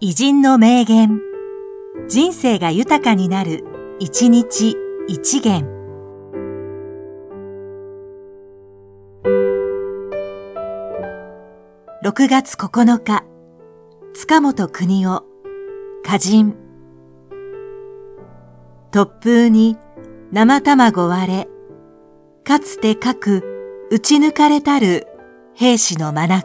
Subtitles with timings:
[0.00, 1.20] 偉人の名言。
[2.06, 3.64] 人生が豊かになる、
[3.98, 4.76] 一日
[5.08, 5.66] 一元。
[12.04, 13.24] 6月9日、
[14.14, 15.24] 塚本国夫、
[16.04, 16.54] 歌人。
[18.92, 19.76] 突風に
[20.30, 21.48] 生卵割れ、
[22.44, 25.08] かつてく打ち抜かれたる
[25.56, 26.44] 兵士の眼。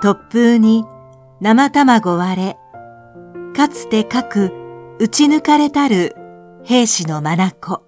[0.00, 0.86] 突風に
[1.40, 2.56] 生卵割れ、
[3.54, 4.52] かつてかく
[4.98, 6.16] 打ち抜かれたる
[6.64, 7.87] 兵士の眼。